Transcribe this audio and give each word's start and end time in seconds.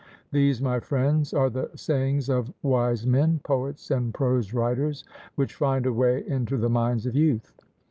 These, 0.31 0.63
my 0.63 0.79
friends, 0.79 1.31
are 1.31 1.51
the 1.51 1.69
sayings 1.75 2.27
of 2.27 2.51
wise 2.63 3.05
men, 3.05 3.39
poets 3.43 3.91
and 3.91 4.11
prose 4.11 4.51
writers, 4.51 5.03
which 5.35 5.53
find 5.53 5.85
a 5.85 5.93
way 5.93 6.23
into 6.27 6.57
the 6.57 6.69
minds 6.69 7.05
of 7.05 7.15
youth. 7.15 7.53